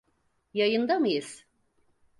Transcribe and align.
Yayında 0.53 0.99
mıyız? 0.99 1.45